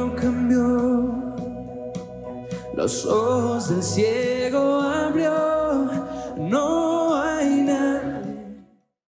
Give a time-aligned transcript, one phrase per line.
[0.00, 1.34] no cambió,
[2.74, 5.30] los ojos del ciego abrió,
[6.38, 8.22] no hay nada.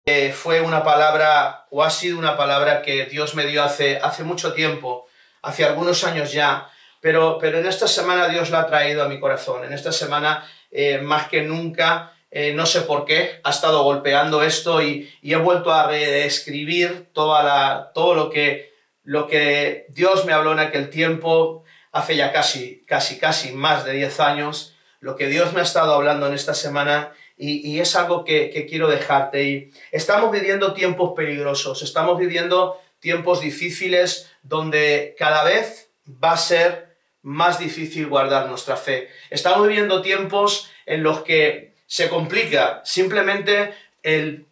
[0.05, 4.23] Eh, fue una palabra, o ha sido una palabra que Dios me dio hace, hace
[4.23, 5.07] mucho tiempo,
[5.41, 6.69] hace algunos años ya,
[7.01, 9.65] pero, pero en esta semana Dios la ha traído a mi corazón.
[9.65, 14.43] En esta semana, eh, más que nunca, eh, no sé por qué, ha estado golpeando
[14.43, 18.72] esto y, y he vuelto a reescribir toda la, todo lo que,
[19.05, 23.93] lo que Dios me habló en aquel tiempo, hace ya casi, casi, casi más de
[23.93, 28.24] 10 años, lo que Dios me ha estado hablando en esta semana y, es algo
[28.24, 29.45] que, quiero dejarte.
[29.45, 35.91] Y estamos viviendo tiempos peligrosos, estamos viviendo tiempos difíciles donde cada vez
[36.23, 39.09] va a ser más difícil guardar nuestra fe.
[39.30, 44.46] Estamos viviendo tiempos en los que se complica, simplemente el,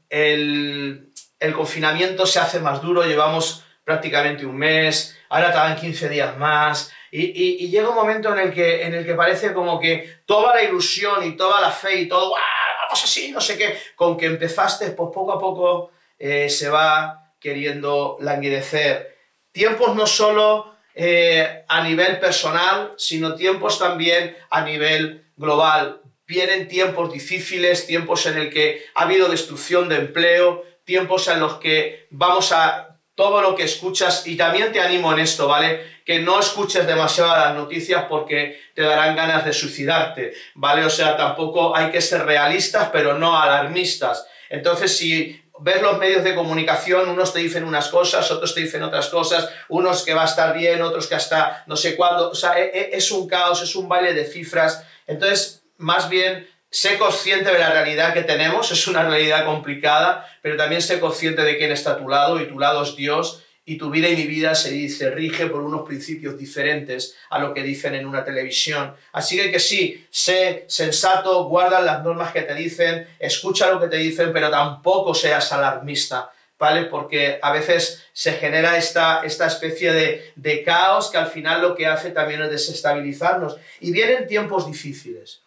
[1.55, 7.69] confinamiento se hace más duro, llevamos prácticamente un mes, ahora tardan 15 días más, y,
[7.69, 11.25] llega un momento en el, que, en el que parece como que toda la ilusión
[11.27, 12.35] y toda la fe y todo,
[12.83, 17.33] vamos así, no sé qué, con que empezaste, pues poco a poco eh, se va
[17.41, 19.17] queriendo languidecer.
[19.51, 26.03] Tiempos no solo eh, a nivel personal, sino tiempos también a nivel global.
[26.27, 31.55] Vienen tiempos difíciles, tiempos en el que ha habido destrucción de empleo, tiempos en los
[31.55, 32.90] que vamos a
[33.21, 36.01] todo lo que escuchas y también te animo en esto, ¿vale?
[36.07, 40.87] Que no escuches demasiado las noticias porque te darán ganas de suicidarte, ¿vale?
[40.87, 44.27] O sea, tampoco hay que ser realistas, pero no alarmistas.
[44.49, 48.83] Entonces, si ves los medios de comunicación, unos te dicen unas cosas, otros te dicen
[48.83, 52.35] otras cosas, unos que va a estar bien, otros que hasta no sé cuándo, o
[52.35, 54.83] sea, e, e, es un caos, es un baile de cifras.
[55.07, 60.57] Entonces, más bien sé consciente de la realidad que tenemos, es una realidad complicada, pero
[60.57, 63.77] también sé consciente de quién está a tu lado y tu lado es Dios y
[63.77, 67.95] tu vida y mi vida se rige por unos principios diferentes a lo que dicen
[67.95, 68.95] en una televisión.
[69.13, 73.89] Así que que sí, sé sensato, guarda las normas que te dicen, escucha lo que
[73.89, 76.33] te dicen, pero tampoco seas alarmista.
[76.59, 76.85] ¿Vale?
[76.85, 81.75] Porque a veces se genera esta, esta especie de, de caos que al final lo
[81.75, 83.57] que hace también es desestabilizarnos.
[83.81, 85.41] Y vienen tiempos difíciles.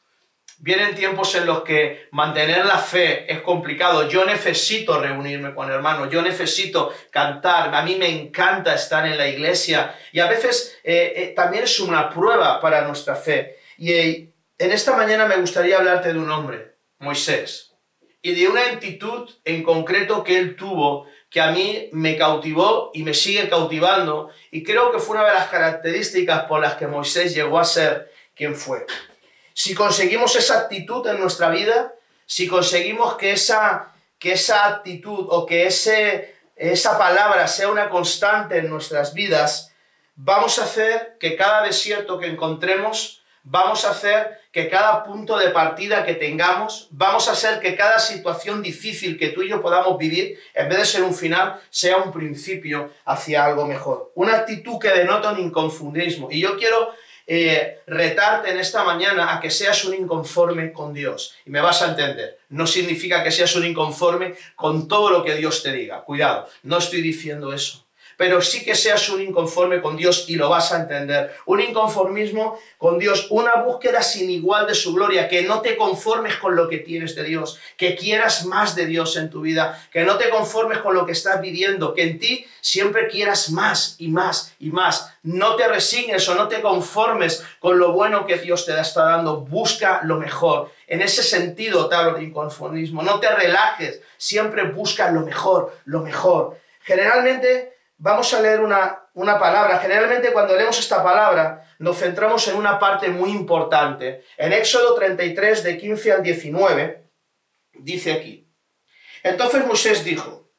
[0.59, 4.08] Vienen tiempos en los que mantener la fe es complicado.
[4.08, 7.74] Yo necesito reunirme con hermanos, yo necesito cantar.
[7.74, 11.80] A mí me encanta estar en la iglesia y a veces eh, eh, también es
[11.80, 13.58] una prueba para nuestra fe.
[13.78, 17.74] Y eh, en esta mañana me gustaría hablarte de un hombre, Moisés,
[18.22, 23.02] y de una actitud en concreto que él tuvo que a mí me cautivó y
[23.02, 27.34] me sigue cautivando y creo que fue una de las características por las que Moisés
[27.34, 28.86] llegó a ser quien fue.
[29.53, 31.94] Si conseguimos esa actitud en nuestra vida,
[32.25, 38.58] si conseguimos que esa, que esa actitud o que ese, esa palabra sea una constante
[38.58, 39.74] en nuestras vidas,
[40.16, 45.50] vamos a hacer que cada desierto que encontremos, vamos a hacer que cada punto de
[45.50, 49.97] partida que tengamos, vamos a hacer que cada situación difícil que tú y yo podamos
[49.97, 54.12] vivir, en vez de ser un final, sea un principio hacia algo mejor.
[54.16, 56.30] Una actitud que denota un inconfundismo.
[56.31, 56.94] Y yo quiero
[57.25, 61.35] eh, retarte en esta mañana a que seas un inconforme con Dios.
[61.45, 62.39] Y me vas a entender.
[62.50, 66.03] No significa que seas un inconforme con todo lo que Dios te diga.
[66.03, 67.82] Cuidado, no estoy diciendo eso
[68.18, 71.35] pero sí que seas un inconforme con Dios y lo vas a entender.
[71.46, 76.38] Un inconformismo con Dios, una búsqueda sin igual de su gloria, que no te conformes
[76.38, 80.03] con lo que tienes de Dios, que quieras más de Dios en tu vida, que
[80.03, 84.07] no te conformes con lo que estás viviendo, que en ti siempre quieras más y
[84.07, 85.13] más y más.
[85.24, 89.41] No te resignes o no te conformes con lo bueno que Dios te está dando,
[89.41, 90.72] busca lo mejor.
[90.88, 96.01] En ese sentido te hablo de inconformismo, no te relajes, siempre busca lo mejor, lo
[96.01, 96.59] mejor.
[96.81, 97.72] Generalmente
[98.03, 99.80] vamos a leer una, palabra.
[99.80, 104.25] Generalmente cuando leemos esta palabra nos centramos en una parte muy importante.
[104.38, 107.09] En Éxodo 33, de 15 al 19,
[107.75, 108.52] dice aquí.
[109.24, 110.52] Entonces Moisés dijo,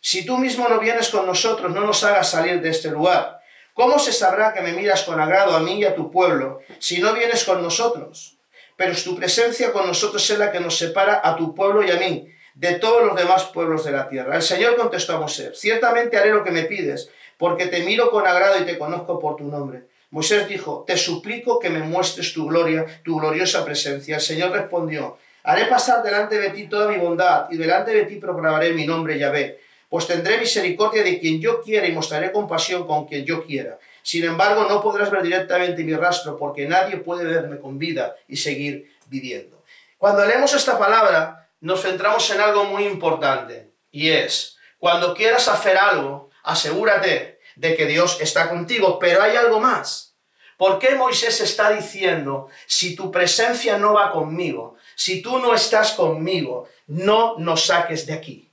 [0.00, 3.40] si tú mismo no vienes con nosotros, no nos hagas salir de este lugar.
[3.74, 6.98] ¿Cómo se sabrá que me miras con agrado a mí y a tu pueblo si
[6.98, 8.38] no vienes con nosotros?
[8.74, 11.90] Pero es tu presencia con nosotros es la que nos separa a tu pueblo y
[11.90, 12.26] a mí
[12.56, 14.34] de todos los demás pueblos de la tierra.
[14.34, 18.26] El Señor contestó a Moisés, ciertamente haré lo que me pides, porque te miro con
[18.26, 19.84] agrado y te conozco por tu nombre.
[20.10, 24.16] Moisés dijo, te suplico que me muestres tu gloria, tu gloriosa presencia.
[24.16, 28.16] El Señor respondió, haré pasar delante de ti toda mi bondad, y delante de ti
[28.16, 29.60] proclamaré mi nombre Yahvé.
[29.90, 33.78] Pues tendré misericordia de quien yo quiera y mostraré compasión con quien yo quiera.
[34.02, 38.36] Sin embargo, no podrás ver directamente mi rastro, porque nadie puede verme con vida y
[38.36, 39.62] seguir viviendo.
[39.98, 45.76] Cuando leemos esta palabra, nos centramos en algo muy importante y es, cuando quieras hacer
[45.78, 50.14] algo, asegúrate de que Dios está contigo, pero hay algo más.
[50.56, 55.92] ¿Por qué Moisés está diciendo, si tu presencia no va conmigo, si tú no estás
[55.92, 58.52] conmigo, no nos saques de aquí?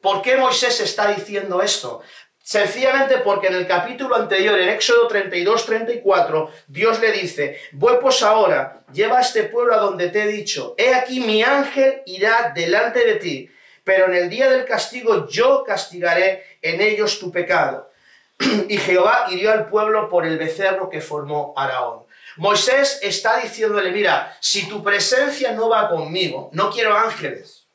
[0.00, 2.02] ¿Por qué Moisés está diciendo esto?
[2.46, 8.22] Sencillamente porque en el capítulo anterior, en Éxodo 32, 34, Dios le dice, voy pues
[8.22, 12.52] ahora, lleva a este pueblo a donde te he dicho, he aquí mi ángel irá
[12.54, 13.50] delante de ti,
[13.82, 17.90] pero en el día del castigo yo castigaré en ellos tu pecado.
[18.68, 22.04] y Jehová hirió al pueblo por el becerro que formó Araón.
[22.36, 27.68] Moisés está diciéndole, mira, si tu presencia no va conmigo, no quiero ángeles.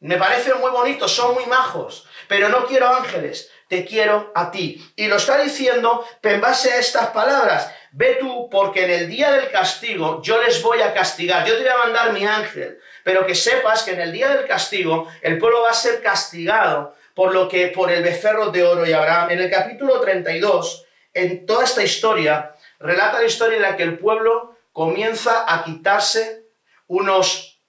[0.00, 4.84] Me parecen muy bonitos, son muy majos, pero no quiero ángeles te quiero a ti.
[4.96, 7.70] Y lo está diciendo en base a estas palabras.
[7.92, 11.46] Ve tú, porque en el día del castigo yo les voy a castigar.
[11.46, 12.78] Yo te voy a mandar mi ángel.
[13.02, 16.94] Pero que sepas que en el día del castigo el pueblo va a ser castigado
[17.14, 19.30] por lo que por el becerro de oro y Abraham.
[19.30, 23.98] En el capítulo 32, en toda esta historia, relata la historia en la que el
[23.98, 26.46] pueblo comienza a quitarse
[26.88, 27.60] unos,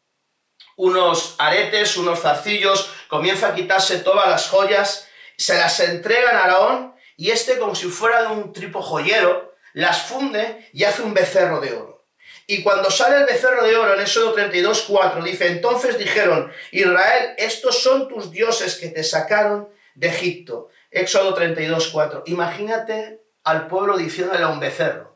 [0.75, 6.95] unos aretes, unos zarcillos, comienza a quitarse todas las joyas se las entregan a Araón
[7.17, 11.59] y este, como si fuera de un tripo joyero, las funde y hace un becerro
[11.59, 12.05] de oro.
[12.47, 17.33] Y cuando sale el becerro de oro en Éxodo 32, 4, dice, entonces dijeron, Israel,
[17.37, 20.69] estos son tus dioses que te sacaron de Egipto.
[20.91, 22.23] Éxodo 32, 4.
[22.27, 25.15] Imagínate al pueblo diciéndole a un becerro.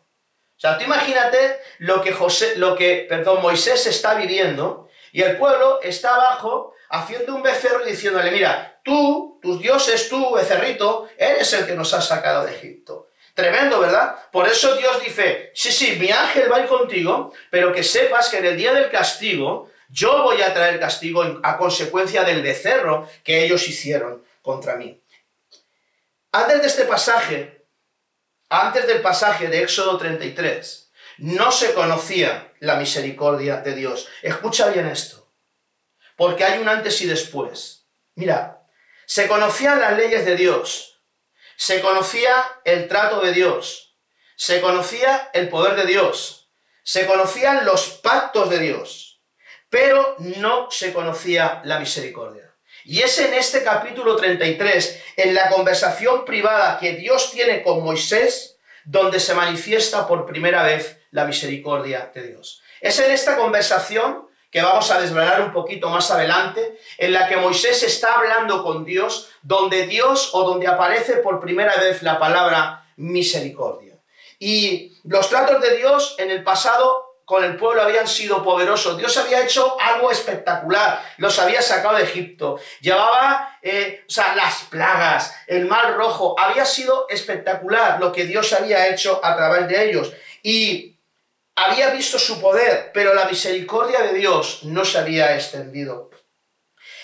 [0.57, 5.37] O sea, tú imagínate lo que, José, lo que perdón, Moisés está viviendo y el
[5.37, 11.53] pueblo está abajo haciendo un becerro y diciéndole, mira, tú, tus dioses, tú, becerrito, eres
[11.53, 13.09] el que nos ha sacado de Egipto.
[13.33, 14.15] Tremendo, ¿verdad?
[14.31, 18.29] Por eso Dios dice, sí, sí, mi ángel va a ir contigo, pero que sepas
[18.29, 23.07] que en el día del castigo, yo voy a traer castigo a consecuencia del becerro
[23.23, 25.01] que ellos hicieron contra mí.
[26.31, 27.65] Antes de este pasaje,
[28.49, 34.07] antes del pasaje de Éxodo 33, no se conocía la misericordia de Dios.
[34.21, 35.19] Escucha bien esto
[36.19, 37.85] porque hay un antes y después.
[38.15, 38.58] Mira,
[39.09, 41.01] se conocían las leyes de Dios,
[41.57, 42.31] se conocía
[42.63, 43.97] el trato de Dios,
[44.35, 46.51] se conocía el poder de Dios,
[46.83, 49.23] se conocían los pactos de Dios,
[49.67, 52.55] pero no se conocía la misericordia.
[52.85, 58.59] Y es en este capítulo 33, en la conversación privada que Dios tiene con Moisés,
[58.85, 62.61] donde se manifiesta por primera vez la misericordia de Dios.
[62.79, 67.37] Es en esta conversación que vamos a desvelar un poquito más adelante, en la que
[67.37, 72.91] Moisés está hablando con Dios, donde Dios o donde aparece por primera vez la palabra
[72.95, 73.95] misericordia.
[74.39, 78.97] Y los tratos de Dios en el pasado con el pueblo habían sido poderosos.
[78.97, 81.03] Dios había hecho algo espectacular.
[81.17, 82.59] Los había sacado de Egipto.
[82.81, 86.33] Llevaba, eh, o sea, las plagas, el mar rojo.
[86.39, 90.11] Había sido espectacular lo que Dios había hecho a través de ellos.
[90.41, 90.88] Y
[91.65, 96.09] había visto su poder, pero la misericordia de Dios no se había extendido.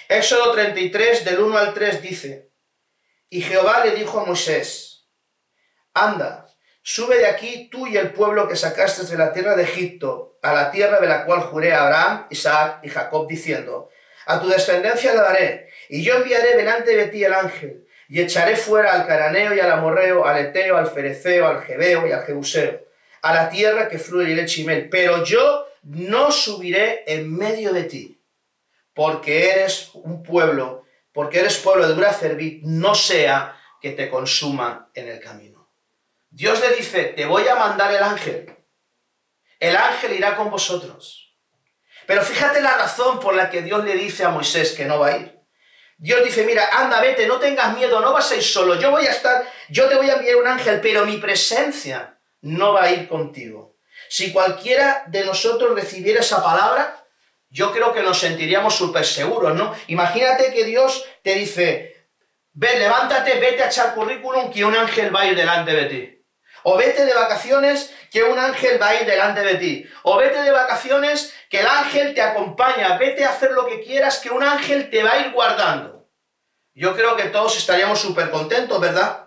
[0.08, 2.52] Éxodo 33, del 1 al 3 dice,
[3.30, 5.10] y Jehová le dijo a Moisés,
[5.94, 6.46] anda,
[6.82, 10.54] sube de aquí tú y el pueblo que sacaste de la tierra de Egipto, a
[10.54, 13.90] la tierra de la cual juré a Abraham, Isaac y Jacob, diciendo,
[14.26, 18.56] a tu descendencia la daré, y yo enviaré delante de ti el ángel, y echaré
[18.56, 22.86] fuera al caraneo y al amorreo, al eteo, al fereceo, al jebeo y al jebuseo
[23.26, 28.22] a la tierra que fluye leche y pero yo no subiré en medio de ti,
[28.94, 34.92] porque eres un pueblo, porque eres pueblo de dura cerviz, no sea que te consuma
[34.94, 35.72] en el camino.
[36.30, 38.56] Dios le dice, te voy a mandar el ángel.
[39.60, 41.36] El ángel irá con vosotros.
[42.06, 45.08] Pero fíjate la razón por la que Dios le dice a Moisés que no va
[45.08, 45.40] a ir.
[45.98, 49.08] Dios dice, mira, anda, vete, no tengas miedo, no vas a ir solo, yo voy
[49.08, 52.15] a estar, yo te voy a enviar un ángel, pero mi presencia
[52.46, 53.76] no va a ir contigo.
[54.08, 57.04] Si cualquiera de nosotros recibiera esa palabra,
[57.50, 59.74] yo creo que nos sentiríamos súper seguros, ¿no?
[59.88, 62.10] Imagínate que Dios te dice,
[62.54, 66.26] ve, levántate, vete a echar currículum, que un ángel va a ir delante de ti.
[66.64, 69.90] O vete de vacaciones, que un ángel va a ir delante de ti.
[70.04, 72.98] O vete de vacaciones, que el ángel te acompaña.
[72.98, 76.10] Vete a hacer lo que quieras, que un ángel te va a ir guardando.
[76.74, 79.25] Yo creo que todos estaríamos súper contentos, ¿verdad?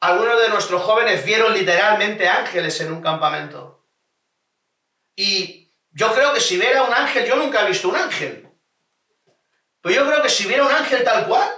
[0.00, 3.84] Algunos de nuestros jóvenes vieron literalmente ángeles en un campamento.
[5.14, 8.48] Y yo creo que si viera un ángel, yo nunca he visto un ángel.
[9.80, 11.48] Pero yo creo que si viera un ángel tal cual,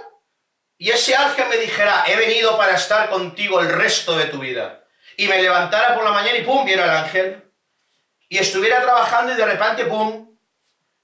[0.77, 4.85] y ese ángel me dijera, he venido para estar contigo el resto de tu vida,
[5.17, 7.51] y me levantara por la mañana y pum, viera el ángel,
[8.29, 10.37] y estuviera trabajando y de repente pum,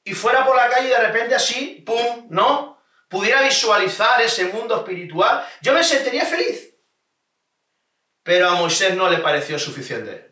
[0.03, 2.75] y fuera por la calle y de repente así, pum, ¿no?
[3.07, 6.74] pudiera visualizar ese mundo espiritual, yo me sentiría feliz.
[8.25, 10.31] Pero a Moisés no le pareció suficiente.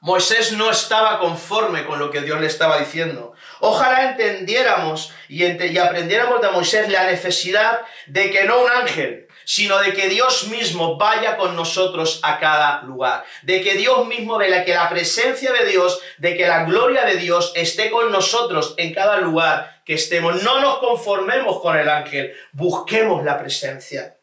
[0.00, 3.32] Moisés no estaba conforme con lo que Dios le estaba diciendo.
[3.60, 9.78] Ojalá entendiéramos y, y, aprendiéramos de Moisés la necesidad de que no un ángel, sino
[9.78, 13.24] de que Dios mismo vaya con nosotros a cada lugar.
[13.42, 17.18] De que Dios mismo, de que la presencia de Dios, de que la gloria de
[17.18, 20.42] Dios esté con nosotros en cada lugar que estemos.
[20.42, 24.16] No nos conformemos con el ángel, busquemos la presencia.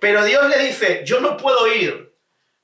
[0.00, 2.14] Pero Dios le dice, yo no puedo ir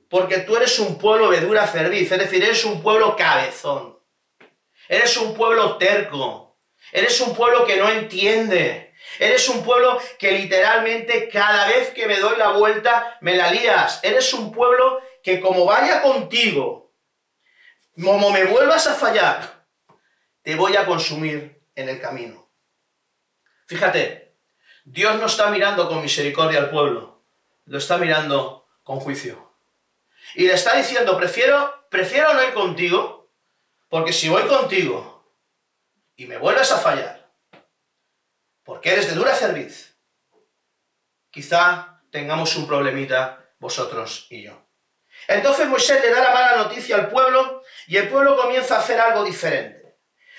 [0.09, 3.99] porque tú eres un pueblo de dura cerviz, es decir, eres un pueblo cabezón.
[4.89, 6.59] Eres un pueblo terco.
[6.93, 8.93] Eres un pueblo que no entiende.
[9.21, 14.01] Eres un pueblo que literalmente cada vez que me doy la vuelta me la lías.
[14.03, 16.93] Eres un pueblo que como vaya contigo,
[17.95, 19.67] como me vuelvas a fallar,
[20.43, 22.51] te voy a consumir en el camino.
[23.67, 24.37] Fíjate,
[24.85, 27.10] Dios no está mirando con misericordia al pueblo,
[27.71, 29.55] lo está mirando con juicio.
[30.35, 33.31] Y le está diciendo, prefiero, prefiero no ir contigo,
[33.89, 35.25] porque si voy contigo
[36.17, 37.31] y me vuelves a fallar,
[38.65, 39.97] porque eres de dura cerviz,
[41.31, 44.67] quizá tengamos un problemita vosotros y yo.
[45.29, 49.01] Entonces Moisés le da la mala noticia al pueblo y el pueblo comienza a hacer
[49.01, 49.97] algo diferente.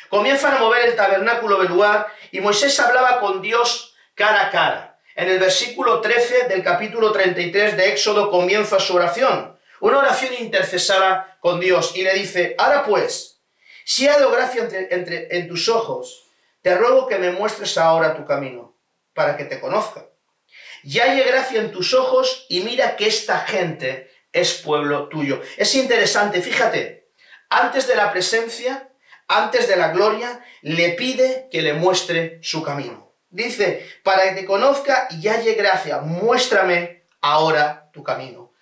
[0.10, 4.91] Comienzan a mover el tabernáculo del lugar y Moisés hablaba con Dios cara a cara.
[5.16, 11.38] En el versículo 13 del capítulo 33 de Éxodo comienza su oración una oración intercesora
[11.42, 13.42] con Dios y le dice, ahora pues,
[13.84, 16.28] si ha dado gracia entre, en tus ojos,
[16.62, 18.78] te ruego que me muestres ahora tu camino,
[19.14, 20.06] para que te conozca.
[20.84, 25.42] Y hay gracia en tus ojos y mira que esta gente es pueblo tuyo.
[25.58, 27.10] Es interesante, fíjate,
[27.50, 28.90] antes de la presencia,
[29.28, 33.11] antes de la gloria, le pide que le muestre su camino.
[33.32, 38.54] Dice, para que te conozca y haya gracia, muéstrame ahora tu camino.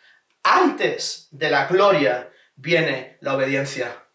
[0.43, 4.05] Antes de la gloria viene la obediencia.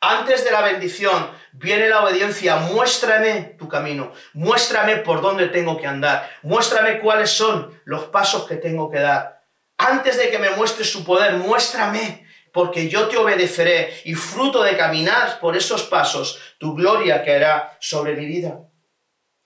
[0.00, 2.56] Antes de la bendición viene la obediencia.
[2.56, 4.12] Muéstrame tu camino.
[4.34, 6.30] Muéstrame por dónde tengo que andar.
[6.42, 9.42] Muéstrame cuáles son los pasos que tengo que dar.
[9.78, 14.76] Antes de que me muestres su poder, muéstrame, porque yo te obedeceré y fruto de
[14.76, 18.60] caminar por esos pasos, tu gloria caerá sobre mi vida.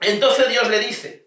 [0.00, 1.26] Entonces Dios le dice,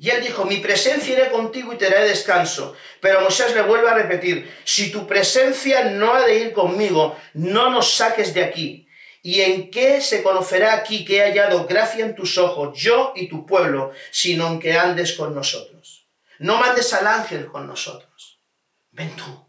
[0.00, 2.76] y él dijo, mi presencia iré contigo y te daré descanso.
[3.00, 7.70] Pero Moisés le vuelve a repetir, si tu presencia no ha de ir conmigo, no
[7.70, 8.88] nos saques de aquí.
[9.22, 13.28] ¿Y en qué se conocerá aquí que he hallado gracia en tus ojos, yo y
[13.28, 16.06] tu pueblo, sino en que andes con nosotros?
[16.38, 18.40] No mandes al ángel con nosotros.
[18.92, 19.48] Ven tú.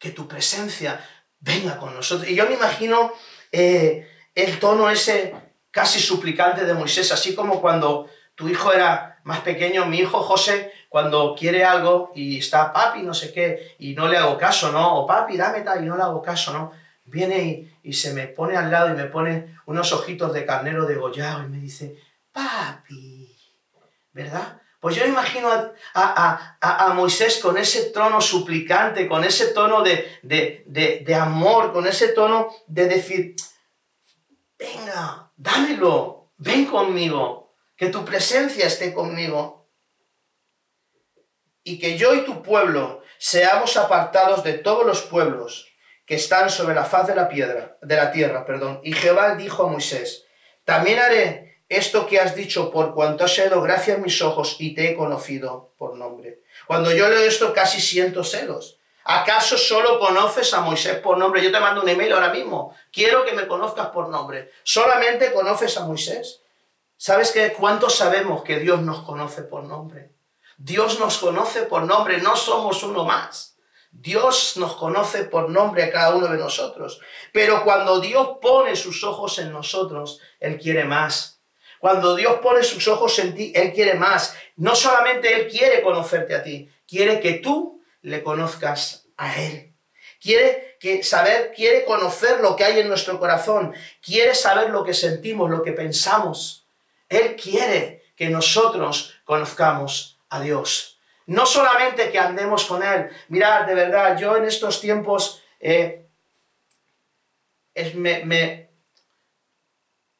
[0.00, 2.28] Que tu presencia venga con nosotros.
[2.28, 3.12] Y yo me imagino
[3.52, 5.32] eh, el tono ese
[5.72, 10.70] casi suplicante de Moisés, así como cuando tu hijo era más pequeño, mi hijo José,
[10.88, 14.98] cuando quiere algo y está papi, no sé qué, y no le hago caso, ¿no?
[14.98, 16.72] O papi, dame tal, y no le hago caso, ¿no?
[17.06, 21.42] Viene y, se me pone al lado y me pone unos ojitos de carnero degollado
[21.42, 21.96] y me dice,
[22.32, 23.34] papi,
[24.12, 24.60] ¿verdad?
[24.78, 25.48] Pues yo imagino
[25.94, 32.08] a, a, Moisés con ese tono suplicante, con ese tono de, de amor, con ese
[32.08, 33.36] tono de decir,
[34.62, 39.68] venga, dámelo, ven conmigo, que tu presencia esté conmigo
[41.64, 45.68] y que yo y tu pueblo seamos apartados de todos los pueblos
[46.06, 48.80] que están sobre la faz de la piedra, de la tierra, perdón.
[48.82, 50.26] Y Jehová dijo a Moisés:
[50.64, 54.74] También haré esto que has dicho por cuanto has sido gracia en mis ojos y
[54.74, 56.42] te he conocido por nombre.
[56.66, 58.81] Cuando yo leo esto casi siento celos.
[59.04, 61.42] ¿Acaso solo conoces a Moisés por nombre?
[61.42, 62.74] Yo te mando un email ahora mismo.
[62.92, 64.52] Quiero que me conozcas por nombre.
[64.62, 66.40] ¿Solamente conoces a Moisés?
[66.96, 67.52] ¿Sabes qué?
[67.52, 70.12] ¿Cuántos sabemos que Dios nos conoce por nombre?
[70.56, 73.56] Dios nos conoce por nombre, no somos uno más.
[73.90, 77.00] Dios nos conoce por nombre a cada uno de nosotros.
[77.32, 81.40] Pero cuando Dios pone sus ojos en nosotros, Él quiere más.
[81.80, 84.36] Cuando Dios pone sus ojos en ti, Él quiere más.
[84.56, 89.74] No solamente Él quiere conocerte a ti, quiere que tú le conozcas a Él.
[90.20, 94.94] Quiere que saber, quiere conocer lo que hay en nuestro corazón, quiere saber lo que
[94.94, 96.68] sentimos, lo que pensamos.
[97.08, 101.00] Él quiere que nosotros conozcamos a Dios.
[101.26, 103.10] No solamente que andemos con Él.
[103.28, 106.08] Mirad, de verdad, yo en estos tiempos eh,
[107.94, 108.68] me,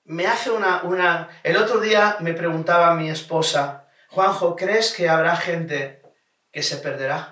[0.05, 1.29] me, hace una, una...
[1.43, 6.03] El otro día me preguntaba mi esposa, Juanjo, ¿crees que habrá gente
[6.51, 7.32] que se perderá?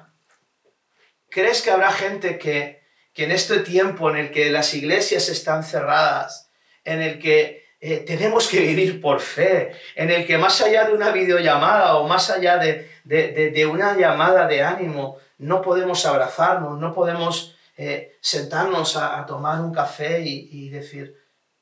[1.30, 2.82] ¿Crees que habrá gente que,
[3.12, 6.50] que en este tiempo en el que las iglesias están cerradas,
[6.84, 10.92] en el que eh, tenemos que vivir por fe, en el que más allá de
[10.92, 17.56] una videollamada o más allá de, una llamada de ánimo, no podemos abrazarnos, no podemos
[17.78, 21.16] eh, sentarnos a, tomar un café y, decir,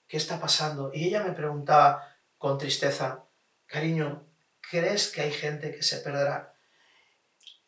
[0.09, 0.91] ¿qué está pasando?
[0.93, 3.25] Y ella me preguntaba con tristeza,
[3.67, 4.27] cariño,
[4.61, 6.53] ¿crees que hay gente que se perderá?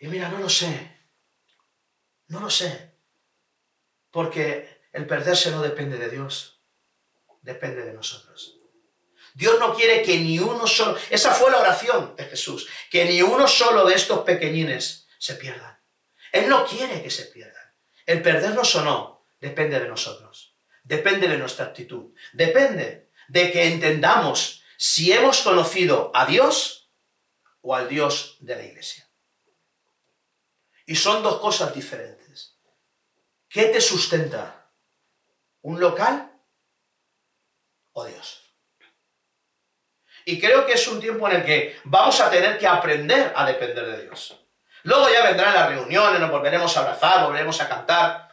[0.00, 0.90] Y mira, no lo sé,
[2.30, 2.94] no lo sé,
[4.10, 6.60] porque el perderse no depende de Dios
[7.42, 8.56] depende de nosotros.
[9.34, 13.22] Dios no quiere que ni uno solo, esa fue la oración de Jesús, que ni
[13.22, 15.78] uno solo de estos pequeñines se pierdan.
[16.32, 17.74] Él no quiere que se pierdan.
[18.06, 24.62] El perdernos o no depende de nosotros, depende de nuestra actitud, depende de que entendamos
[24.76, 26.92] si hemos conocido a Dios
[27.60, 29.08] o al Dios de la iglesia.
[30.86, 32.19] Y son dos cosas diferentes.
[33.50, 34.70] ¿Qué te sustenta?
[35.62, 36.30] ¿Un local
[37.92, 38.54] o Dios.
[40.24, 43.44] Y creo que es un tiempo en el que vamos a tener que aprender a
[43.44, 44.38] depender de Dios.
[44.84, 48.28] Luego ya vendrán las reuniones, nos volveremos a abrazar, volveremos a cantar.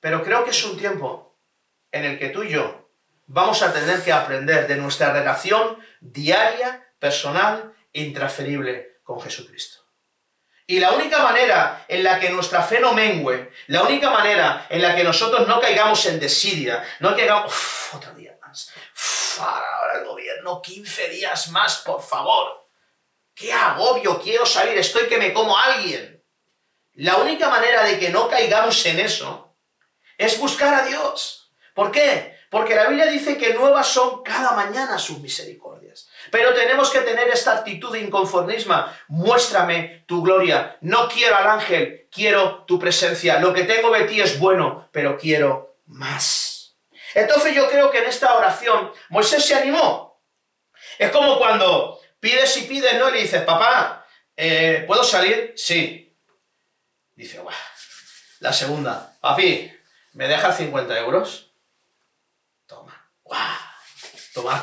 [0.00, 1.36] Pero creo que es un tiempo
[1.90, 2.90] en el que tú y yo
[3.26, 9.83] vamos a tener que aprender de nuestra relación diaria, personal, intransferible con Jesucristo.
[10.66, 14.80] Y la única manera en la que nuestra fe no mengue, la única manera en
[14.80, 18.72] la que nosotros no caigamos en desidia, no caigamos, uf, otro día más,
[19.38, 22.66] ahora el gobierno 15 días más, por favor.
[23.34, 24.20] ¡Qué agobio!
[24.22, 26.24] Quiero salir, estoy que me como a alguien.
[26.94, 29.56] La única manera de que no caigamos en eso
[30.16, 31.52] es buscar a Dios.
[31.74, 32.38] ¿Por qué?
[32.50, 35.73] Porque la Biblia dice que nuevas son cada mañana sus misericordias.
[36.30, 38.74] Pero tenemos que tener esta actitud de inconformismo.
[39.08, 40.76] Muéstrame tu gloria.
[40.80, 43.38] No quiero al ángel, quiero tu presencia.
[43.38, 46.76] Lo que tengo de ti es bueno, pero quiero más.
[47.14, 50.22] Entonces yo creo que en esta oración Moisés se animó.
[50.98, 53.08] Es como cuando pides y pides, ¿no?
[53.08, 55.54] Y le dices, papá, eh, ¿puedo salir?
[55.56, 56.16] Sí.
[57.14, 57.54] Dice, Buah.
[58.40, 59.72] La segunda, papi,
[60.12, 61.54] ¿me dejas 50 euros?
[62.66, 63.10] Toma.
[63.22, 63.40] ¡Guau!
[64.34, 64.62] Toma,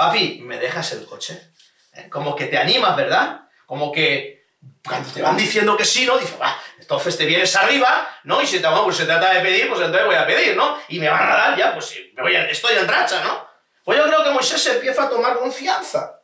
[0.00, 1.50] Papi, ¿me dejas el coche?
[1.92, 2.08] ¿Eh?
[2.08, 3.42] Como que te animas, ¿verdad?
[3.66, 4.46] Como que
[4.82, 6.16] cuando te van diciendo que sí, ¿no?
[6.16, 8.40] Dices, va, entonces te vienes arriba, ¿no?
[8.40, 10.78] Y si te, pues se trata de pedir, pues entonces voy a pedir, ¿no?
[10.88, 13.46] Y me van a dar ya, pues me voy estoy en racha, ¿no?
[13.84, 16.22] Pues yo creo que Moisés empieza a tomar confianza.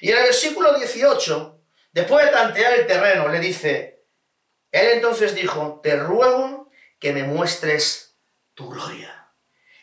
[0.00, 1.60] Y en el versículo 18,
[1.92, 4.02] después de tantear el terreno, le dice,
[4.72, 8.16] él entonces dijo, te ruego que me muestres
[8.54, 9.30] tu gloria.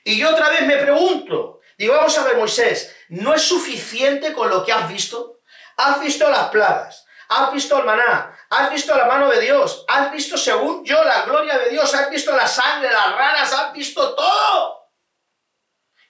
[0.03, 4.49] Y yo otra vez me pregunto, digo, vamos a ver Moisés, ¿no es suficiente con
[4.49, 5.41] lo que has visto?
[5.77, 10.11] Has visto las plagas, has visto el maná, has visto la mano de Dios, has
[10.11, 14.13] visto según yo la gloria de Dios, has visto la sangre, las ranas, has visto
[14.13, 14.91] todo.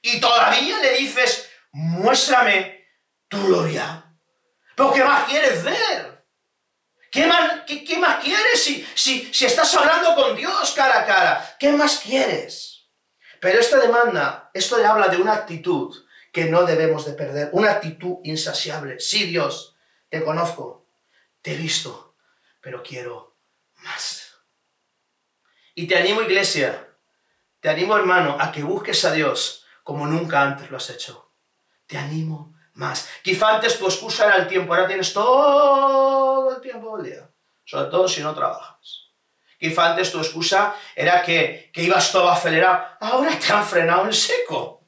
[0.01, 2.87] Y todavía le dices, muéstrame
[3.29, 4.03] tu gloria.
[4.75, 6.13] ¿Pero qué más quieres ver?
[7.11, 11.55] ¿Qué más, qué, más quieres si, si, si estás hablando con Dios cara a cara?
[11.59, 12.72] ¿Qué más quieres?
[13.43, 15.93] Pero esta demanda, esto le habla de una actitud
[16.31, 19.01] que no debemos de perder, una actitud insaciable.
[19.01, 19.75] Sí, Dios,
[20.07, 20.87] te conozco,
[21.41, 22.15] te he visto,
[22.61, 23.35] pero quiero
[23.83, 24.33] más.
[25.75, 26.87] Y te animo, iglesia,
[27.59, 31.33] te animo, hermano, a que busques a Dios como nunca antes lo has hecho.
[31.85, 33.09] Te animo más.
[33.23, 37.29] Quizá antes tu excusa era el tiempo, ahora tienes todo el tiempo del día,
[37.65, 39.11] sobre todo si no trabajas.
[39.63, 44.11] Quizá antes tu excusa era que, que ibas todo acelerado, ahora te han frenado en
[44.11, 44.83] seco.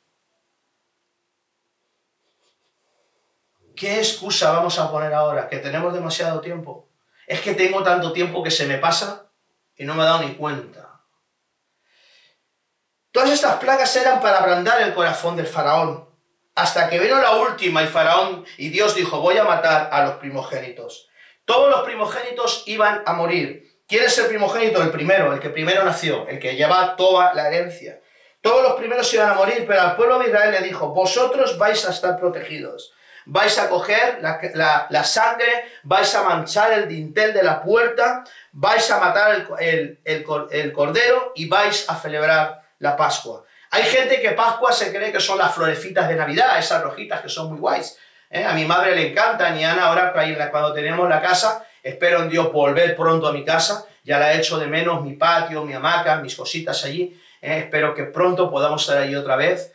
[3.74, 5.48] ¿Qué excusa vamos a poner ahora?
[5.48, 6.90] ¿Que tenemos demasiado tiempo?
[7.26, 9.32] Es que tengo tanto tiempo que se me pasa
[9.78, 11.00] y no me he dado ni cuenta.
[13.14, 16.10] Todas estas plagas eran para abrandar el corazón del faraón.
[16.54, 20.16] Hasta que vino la última y faraón y Dios dijo, voy a matar a los
[20.16, 21.08] primogénitos.
[21.46, 23.65] Todos los primogénitos iban a morir.
[23.88, 24.82] ¿Quién es el primogénito?
[24.82, 28.02] El primero, el que primero nació, el que lleva toda la herencia.
[28.42, 31.86] Todos los primeros iban a morir, pero al pueblo de Israel le dijo, vosotros vais
[31.88, 32.96] a estar protegidos
[33.26, 39.00] vais a coger la, sangre, vais a manchar el dintel de la puerta, vais a
[39.00, 40.24] matar el,
[40.74, 43.44] cordero y vais a celebrar la Pascua.
[43.72, 47.30] Hay gente que Pascua se cree que son las florecitas de Navidad, esas rojitas que
[47.30, 47.98] son muy guays.
[48.30, 48.46] ¿eh?
[48.46, 50.14] A mi madre le encantan y Ana ahora
[50.52, 54.40] cuando tenemos la casa, espero en Dios volver pronto a mi casa, ya la he
[54.40, 57.60] hecho de menos, mi patio, mi hamaca, mis cositas allí, ¿eh?
[57.60, 59.72] espero que pronto podamos estar allí otra vez.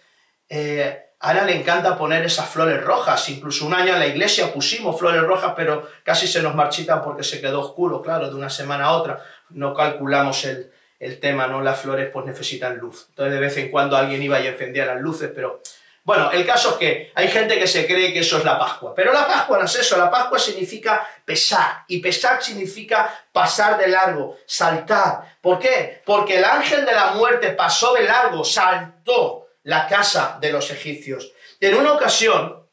[0.49, 3.29] Eh, Ana le encanta poner esas flores rojas.
[3.29, 7.23] Incluso un año en la iglesia pusimos flores rojas, pero casi se nos marchitan porque
[7.23, 9.23] se quedó oscuro, claro, de una semana a otra.
[9.51, 11.61] No calculamos el, el tema, ¿no?
[11.61, 13.07] Las flores pues necesitan luz.
[13.11, 15.61] Entonces de vez en cuando alguien iba y encendía las luces, pero
[16.03, 18.95] Bueno, el caso es que hay gente que se cree que eso es la Pascua,
[18.95, 23.89] pero la Pascua no es eso, la Pascua significa pesar y pesar significa pasar de
[23.89, 25.39] largo, saltar.
[25.43, 26.03] ¿Por qué?
[26.05, 31.33] Porque el ángel de la muerte pasó de largo, saltó la casa de los egipcios.
[31.61, 32.67] En una ocasión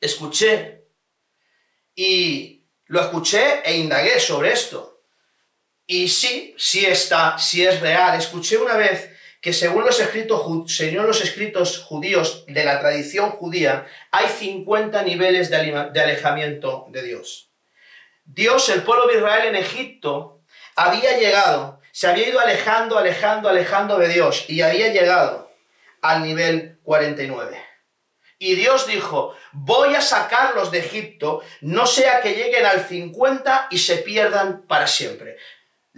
[0.00, 0.88] escuché
[1.94, 5.02] y lo escuché e indagué sobre esto.
[5.86, 8.18] Y sí, sí está, sí es real.
[8.18, 9.10] Escuché una vez
[9.48, 15.48] que según los escritos, según los escritos judíos de la tradición judía, hay 50 niveles
[15.48, 17.48] de alejamiento de Dios.
[18.26, 20.42] Dios, el pueblo de Israel en Egipto,
[20.76, 25.50] había llegado, se había ido alejando, alejando, alejando de Dios y había llegado
[26.02, 27.58] al nivel 49.
[28.38, 33.78] Y Dios dijo, voy a sacarlos de Egipto, no sea que lleguen al 50 y
[33.78, 35.38] se pierdan para siempre.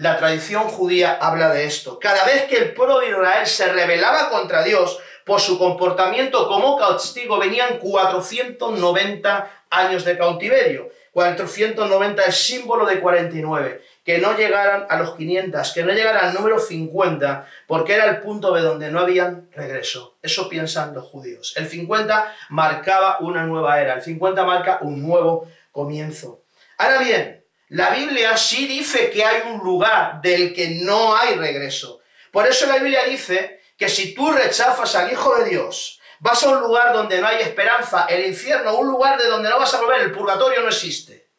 [0.00, 1.98] La tradición judía habla de esto.
[1.98, 6.78] Cada vez que el pueblo de Israel se rebelaba contra Dios por su comportamiento como
[6.78, 10.88] castigo, venían 490 años de cautiverio.
[11.12, 13.82] 490 es símbolo de 49.
[14.02, 18.22] Que no llegaran a los 500, que no llegaran al número 50, porque era el
[18.22, 20.16] punto de donde no habían regreso.
[20.22, 21.52] Eso piensan los judíos.
[21.58, 26.40] El 50 marcaba una nueva era, el 50 marca un nuevo comienzo.
[26.78, 27.39] Ahora bien,
[27.70, 32.00] la Biblia sí dice que hay un lugar del que no hay regreso.
[32.32, 36.48] Por eso la Biblia dice que si tú rechazas al Hijo de Dios, vas a
[36.48, 39.80] un lugar donde no hay esperanza, el infierno, un lugar de donde no vas a
[39.80, 41.30] volver, el purgatorio no existe.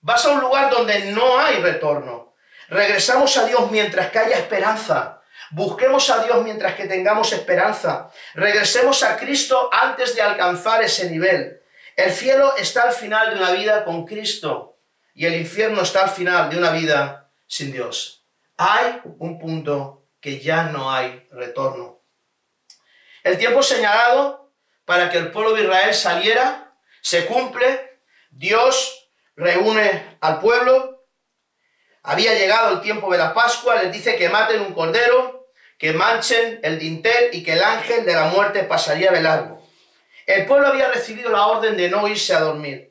[0.00, 2.34] Vas a un lugar donde no hay retorno.
[2.68, 5.22] Regresamos a Dios mientras que haya esperanza.
[5.52, 8.10] Busquemos a Dios mientras que tengamos esperanza.
[8.34, 11.62] Regresemos a Cristo antes de alcanzar ese nivel.
[11.96, 14.67] El cielo está al final de una vida con Cristo
[15.18, 18.24] y el infierno está al final de una vida sin Dios.
[18.56, 22.02] Hay un punto que ya no hay retorno.
[23.24, 24.52] El tiempo señalado
[24.84, 27.98] para que el pueblo de Israel saliera se cumple.
[28.30, 31.04] Dios reúne al pueblo.
[32.04, 33.82] Había llegado el tiempo de la Pascua.
[33.82, 38.14] Les dice que maten un cordero, que manchen el dintel y que el ángel de
[38.14, 39.66] la muerte pasaría de largo.
[40.26, 42.87] El pueblo había recibido la orden de no irse a dormir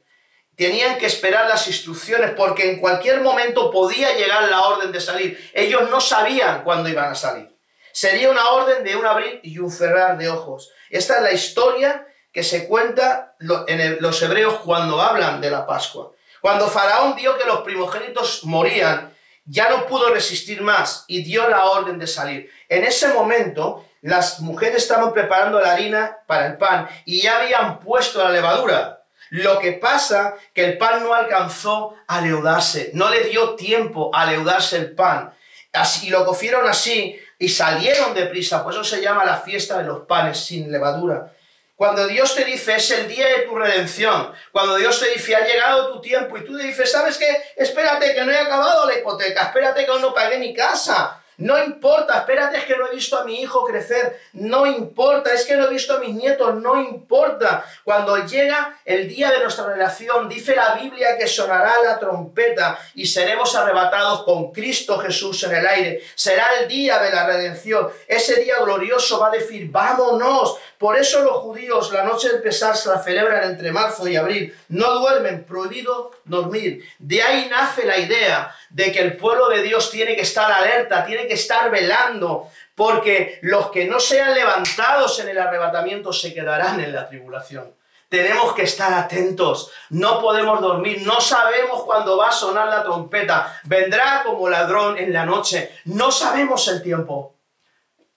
[0.57, 5.51] tenían que esperar las instrucciones porque en cualquier momento podía llegar la orden de salir.
[5.53, 7.55] Ellos no sabían cuándo iban a salir.
[7.93, 10.71] Sería una orden de un abrir y un cerrar de ojos.
[10.89, 13.35] Esta es la historia que se cuenta
[13.67, 16.11] en los hebreos cuando hablan de la Pascua.
[16.41, 19.15] Cuando Faraón vio que los primogénitos morían,
[19.45, 22.51] ya no pudo resistir más y dio la orden de salir.
[22.67, 27.79] En ese momento, las mujeres estaban preparando la harina para el pan y ya habían
[27.79, 28.96] puesto la levadura.
[29.29, 34.25] Lo que pasa que el pan no alcanzó a leudarse, no le dio tiempo a
[34.25, 35.33] leudarse el pan.
[35.73, 39.83] Así, y lo cogieron así y salieron deprisa, por eso se llama la fiesta de
[39.83, 41.33] los panes sin levadura.
[41.75, 45.45] Cuando Dios te dice es el día de tu redención, cuando Dios te dice ha
[45.45, 47.27] llegado tu tiempo y tú le dices, ¿sabes qué?
[47.55, 51.63] Espérate que no he acabado la hipoteca, espérate que aún no pagué mi casa, no
[51.63, 54.19] importa, espérate, es que no he visto a mi hijo crecer.
[54.33, 56.55] No importa, es que no he visto a mis nietos.
[56.55, 57.63] No importa.
[57.83, 63.05] Cuando llega el día de nuestra relación, dice la Biblia que sonará la trompeta y
[63.05, 66.01] seremos arrebatados con Cristo Jesús en el aire.
[66.15, 67.87] Será el día de la redención.
[68.07, 70.57] Ese día glorioso va a decir, vámonos.
[70.79, 74.57] Por eso los judíos la noche del pesar se la celebran entre marzo y abril.
[74.69, 76.87] No duermen, prohibido dormir.
[76.99, 81.05] De ahí nace la idea de que el pueblo de Dios tiene que estar alerta,
[81.05, 86.79] tiene que estar velando, porque los que no sean levantados en el arrebatamiento se quedarán
[86.79, 87.73] en la tribulación.
[88.09, 93.59] Tenemos que estar atentos, no podemos dormir, no sabemos cuándo va a sonar la trompeta,
[93.65, 97.35] vendrá como ladrón en la noche, no sabemos el tiempo.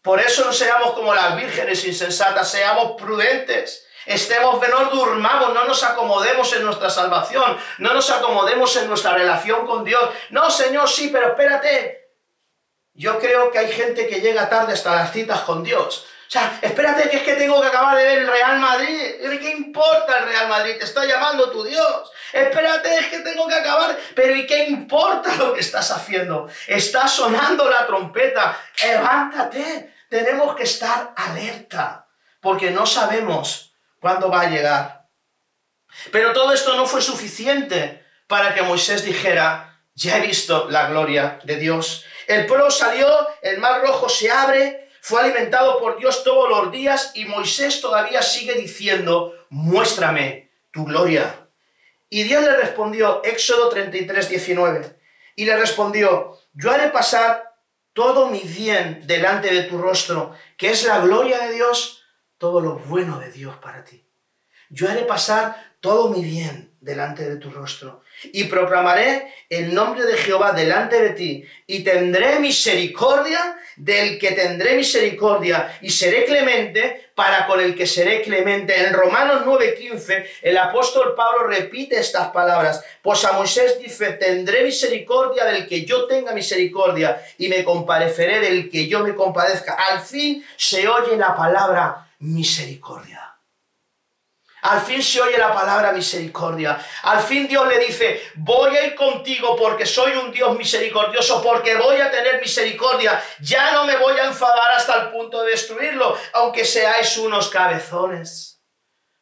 [0.03, 3.87] Por eso no seamos como las vírgenes insensatas, seamos prudentes.
[4.07, 9.67] Estemos menor, durmamos, no nos acomodemos en nuestra salvación, no nos acomodemos en nuestra relación
[9.67, 10.11] con Dios.
[10.31, 12.09] No, Señor, sí, pero espérate.
[12.95, 16.07] Yo creo que hay gente que llega tarde hasta las citas con Dios.
[16.31, 19.17] O sea, espérate que es que tengo que acabar de ver el Real Madrid.
[19.41, 20.77] ¿Qué importa el Real Madrid?
[20.79, 22.13] Te está llamando tu Dios.
[22.33, 23.99] Espérate, es que tengo que acabar.
[24.15, 26.49] Pero ¿y qué importa lo que estás haciendo?
[26.69, 28.57] Está sonando la trompeta.
[28.81, 29.95] Levántate.
[30.09, 32.07] Tenemos que estar alerta.
[32.41, 33.70] Porque no sabemos
[34.01, 35.09] cuándo va a llegar.
[36.11, 41.39] Pero todo esto no fue suficiente para que Moisés dijera, ya he visto la gloria
[41.45, 42.05] de Dios.
[42.27, 43.09] El pueblo salió,
[43.43, 48.23] el mar rojo se abre, fue alimentado por Dios todos los días y Moisés todavía
[48.23, 51.49] sigue diciendo, muéstrame tu gloria.
[52.09, 54.97] Y Dios le respondió, Éxodo 33, 19,
[55.37, 57.55] y le respondió, yo haré pasar
[57.93, 62.00] todo mi bien delante de tu rostro, que es la gloria de Dios
[62.41, 64.03] todo lo bueno de Dios para ti.
[64.71, 70.15] Yo haré pasar todo mi bien delante de tu rostro y proclamaré el nombre de
[70.15, 77.47] Jehová delante de ti y tendré misericordia del que tendré misericordia y seré clemente para
[77.47, 78.87] con el que seré clemente.
[78.87, 85.45] En Romanos 9:15 el apóstol Pablo repite estas palabras, pues a Moisés dice, tendré misericordia
[85.45, 89.75] del que yo tenga misericordia y me compareceré del que yo me compadezca.
[89.75, 93.31] Al fin se oye la palabra misericordia.
[94.63, 96.79] Al fin se oye la palabra misericordia.
[97.03, 101.77] Al fin Dios le dice, voy a ir contigo porque soy un Dios misericordioso, porque
[101.77, 103.23] voy a tener misericordia.
[103.41, 108.63] Ya no me voy a enfadar hasta el punto de destruirlo, aunque seáis unos cabezones.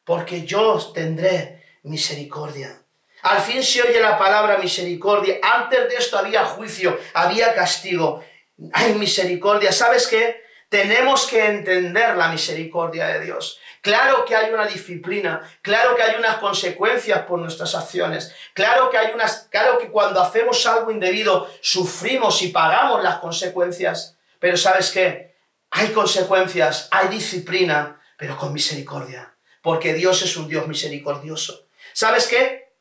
[0.04, 2.82] Porque yo tendré misericordia.
[3.22, 5.38] Al fin se oye la palabra misericordia.
[5.42, 8.24] Antes de esto había juicio, había castigo.
[8.72, 9.70] Hay misericordia.
[9.70, 10.47] ¿Sabes qué?
[10.68, 13.58] Tenemos que entender la misericordia de Dios.
[13.80, 18.98] Claro que hay una disciplina, claro que hay unas consecuencias por nuestras acciones, claro que
[18.98, 24.90] hay unas, claro que cuando hacemos algo indebido sufrimos y pagamos las consecuencias, pero ¿sabes
[24.90, 25.36] qué?
[25.70, 31.66] Hay consecuencias, hay disciplina, pero con misericordia, porque Dios es un Dios misericordioso.
[31.92, 32.72] ¿Sabes qué?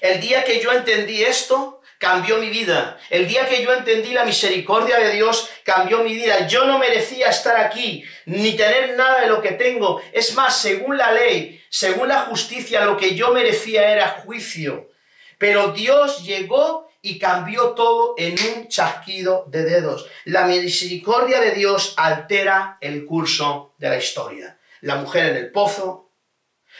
[0.00, 2.98] El día que yo entendí esto, cambió mi vida.
[3.10, 6.46] El día que yo entendí la misericordia de Dios, cambió mi vida.
[6.46, 10.00] Yo no merecía estar aquí, ni tener nada de lo que tengo.
[10.12, 14.90] Es más, según la ley, según la justicia, lo que yo merecía era juicio.
[15.38, 20.08] Pero Dios llegó y cambió todo en un chasquido de dedos.
[20.24, 24.58] La misericordia de Dios altera el curso de la historia.
[24.80, 26.12] La mujer en el pozo,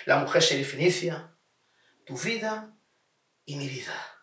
[0.07, 1.35] la mujer serifinicia,
[2.04, 2.76] tu vida
[3.44, 4.17] y mi vida.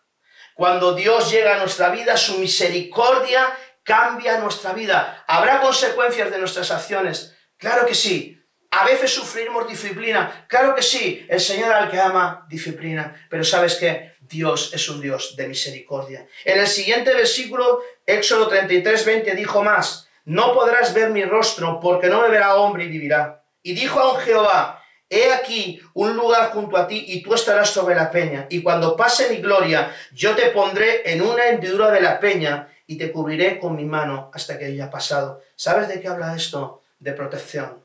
[0.56, 3.46] Cuando Dios llega a nuestra vida, su misericordia
[3.82, 5.22] cambia nuestra vida.
[5.26, 7.36] ¿Habrá consecuencias de nuestras acciones?
[7.58, 8.42] Claro que sí.
[8.70, 10.46] A veces sufriremos disciplina.
[10.48, 11.26] Claro que sí.
[11.28, 13.26] El Señor al que ama, disciplina.
[13.28, 14.12] Pero ¿sabes qué?
[14.20, 16.26] Dios es un Dios de misericordia.
[16.46, 20.08] En el siguiente versículo, Éxodo 33, 20, dijo más.
[20.24, 23.44] No podrás ver mi rostro porque no me verá hombre y vivirá.
[23.62, 27.70] Y dijo a un Jehová, He aquí un lugar junto a ti y tú estarás
[27.70, 28.46] sobre la peña.
[28.50, 32.98] Y cuando pase mi gloria, yo te pondré en una hendidura de la peña y
[32.98, 35.42] te cubriré con mi mano hasta que haya pasado.
[35.54, 36.82] ¿Sabes de qué habla esto?
[36.98, 37.84] De protección.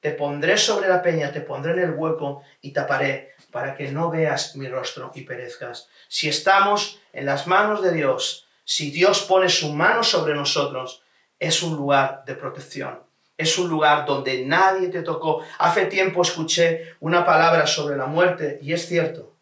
[0.00, 4.10] Te pondré sobre la peña, te pondré en el hueco y taparé para que no
[4.10, 5.88] veas mi rostro y perezcas.
[6.08, 11.02] Si estamos en las manos de Dios, si Dios pone su mano sobre nosotros,
[11.38, 13.07] es un lugar de protección
[13.38, 15.42] es un lugar donde nadie te tocó.
[15.58, 19.36] Hace tiempo escuché una palabra sobre la muerte y es cierto.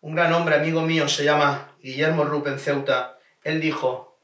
[0.00, 3.18] Un gran hombre, amigo mío, se llama Guillermo Rupen Ceuta.
[3.42, 4.18] Él dijo,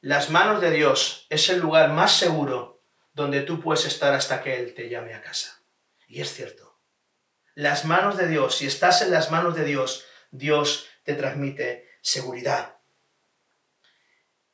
[0.00, 2.82] las manos de Dios es el lugar más seguro
[3.12, 5.60] donde tú puedes estar hasta que Él te llame a casa.
[6.06, 6.78] Y es cierto.
[7.54, 12.76] Las manos de Dios, si estás en las manos de Dios, Dios te transmite seguridad.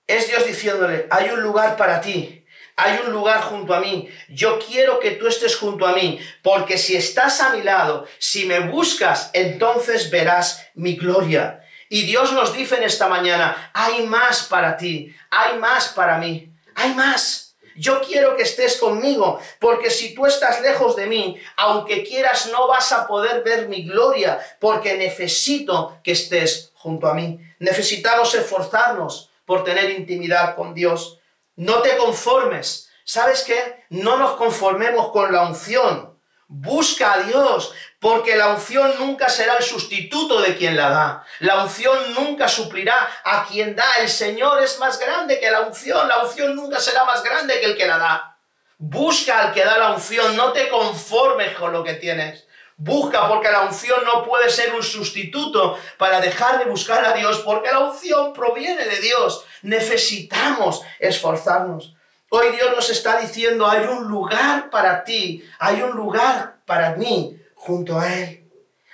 [0.06, 2.45] Es Dios diciéndole, hay un lugar para ti,
[2.76, 4.08] hay un lugar junto a mí.
[4.28, 8.44] Yo quiero que tú estés junto a mí, porque si estás a mi lado, si
[8.44, 11.62] me buscas, entonces verás mi gloria.
[11.88, 16.52] Y Dios nos dice en esta mañana, hay más para ti, hay más para mí,
[16.74, 17.54] hay más.
[17.76, 22.68] Yo quiero que estés conmigo, porque si tú estás lejos de mí, aunque quieras, no
[22.68, 27.38] vas a poder ver mi gloria, porque necesito que estés junto a mí.
[27.58, 31.15] Necesitamos esforzarnos por tener intimidad con Dios.
[31.56, 32.90] No te conformes.
[33.04, 33.84] ¿Sabes qué?
[33.88, 36.18] No nos conformemos con la unción.
[36.48, 41.24] Busca a Dios, porque la unción nunca será el sustituto de quien la da.
[41.40, 43.86] La unción nunca suplirá a quien da.
[44.00, 46.06] El Señor es más grande que la unción.
[46.06, 48.36] La unción nunca será más grande que el que la da.
[48.78, 50.36] Busca al que da la unción.
[50.36, 52.45] No te conformes con lo que tienes.
[52.78, 57.38] Busca porque la unción no puede ser un sustituto para dejar de buscar a Dios,
[57.38, 59.44] porque la unción proviene de Dios.
[59.62, 61.96] Necesitamos esforzarnos.
[62.28, 67.40] Hoy Dios nos está diciendo, hay un lugar para ti, hay un lugar para mí
[67.54, 68.46] junto a Él.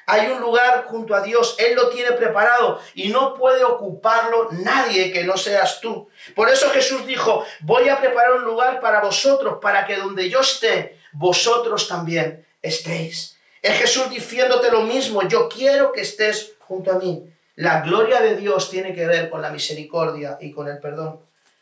[0.07, 5.13] Hay un lugar junto a Dios, Él lo tiene preparado y no puede ocuparlo nadie
[5.13, 6.09] que no seas tú.
[6.37, 10.41] Por eso Jesús dijo, voy a preparar un lugar para vosotros, para que donde yo
[10.41, 13.32] esté, vosotros también estéis.
[13.63, 17.33] Es Jesús diciéndote lo mismo, yo quiero que estés junto a mí.
[17.55, 21.21] La gloria de Dios tiene que ver con la misericordia y con el perdón.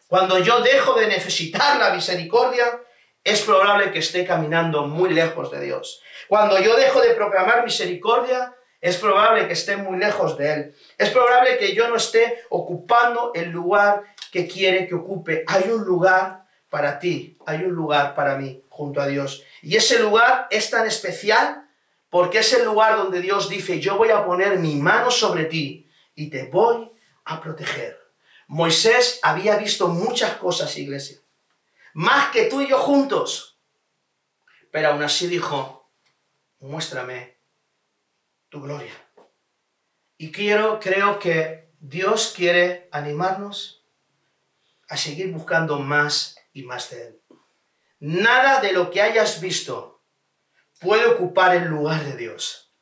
[0.09, 2.81] Cuando yo dejo de necesitar la misericordia,
[3.23, 6.01] es probable que esté caminando muy lejos de Dios.
[6.27, 10.75] Cuando yo dejo de proclamar misericordia, es probable que esté muy lejos de Él.
[10.97, 15.45] Es probable que yo no esté ocupando el lugar que quiere que ocupe.
[15.47, 19.45] Hay un lugar para ti, hay un lugar para mí junto a Dios.
[19.61, 21.67] Y ese lugar es tan especial
[22.11, 25.89] porque es el lugar donde Dios dice, yo voy a poner mi mano sobre ti
[26.15, 26.91] y te voy
[27.25, 27.99] a proteger.
[28.49, 31.21] Moisés había visto muchas cosas, iglesia,
[31.95, 33.61] más que tú y yo juntos,
[34.73, 35.89] pero aún así dijo,
[36.59, 37.39] muéstrame
[38.49, 38.93] tu gloria.
[40.19, 43.85] Y quiero, creo que Dios quiere animarnos
[44.89, 47.23] a seguir buscando más y más de Él.
[48.01, 49.90] Nada de lo que hayas visto
[50.81, 52.73] puede ocupar el lugar de Dios.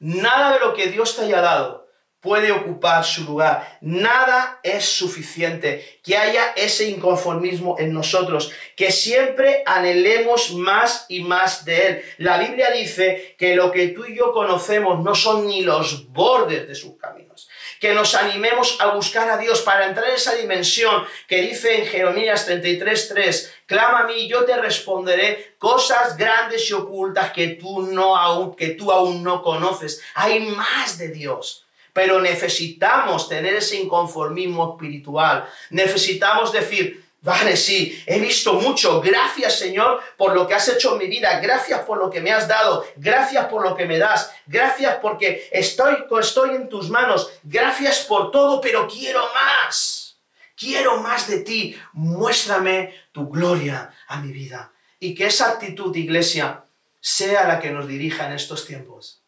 [0.00, 1.84] Nada de lo que Dios te haya dado
[2.24, 3.78] puede ocupar su lugar.
[3.82, 6.00] Nada es suficiente.
[6.02, 8.50] Que haya ese inconformismo en nosotros.
[8.76, 12.04] Que siempre anhelemos más y más de Él.
[12.16, 16.66] La Biblia dice que lo que tú y yo conocemos no son ni los bordes
[16.66, 17.50] de sus caminos.
[17.84, 21.86] Que nos animemos a buscar a Dios para entrar en esa dimensión que dice en
[21.86, 28.16] Jeremías 33.3, clama a mí yo te responderé cosas grandes y ocultas que tú, no
[28.16, 30.00] aún, que tú aún no conoces.
[30.14, 31.60] Hay más de Dios
[31.92, 35.48] pero necesitamos tener ese inconformismo espiritual.
[35.70, 39.00] Necesitamos decir, Vale, sí, he visto mucho.
[39.00, 41.40] Gracias, Señor, por lo que has hecho en mi vida.
[41.40, 42.84] Gracias por lo que me has dado.
[42.96, 44.30] Gracias por lo que me das.
[44.46, 47.32] Gracias porque estoy, estoy en tus manos.
[47.42, 50.18] Gracias por todo, pero quiero más.
[50.54, 51.76] Quiero más de ti.
[51.94, 54.72] Muéstrame tu gloria a mi vida.
[55.00, 56.64] Y que esa actitud, iglesia,
[57.00, 59.22] sea la que nos dirija en estos tiempos.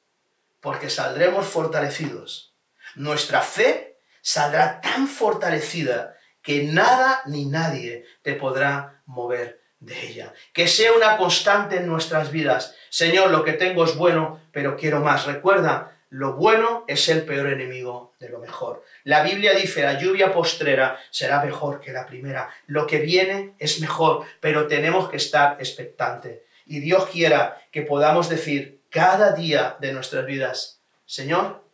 [0.61, 2.53] Porque saldremos fortalecidos
[2.97, 6.16] nuestra fe saldrá tan fortalecida
[6.47, 10.33] que nada ni nadie te podrá mover de ella.
[10.53, 12.77] Que sea una constante en nuestras vidas.
[12.89, 15.27] Señor, lo que tengo es bueno, pero quiero más.
[15.27, 18.85] Recuerda, lo bueno es el peor enemigo de lo mejor.
[19.03, 22.49] La Biblia dice, la lluvia postrera será mejor que la primera.
[22.69, 26.43] Lo que viene es mejor, pero tenemos que estar expectantes.
[26.65, 31.65] Y Dios quiera que podamos decir cada día de nuestras vidas, Señor,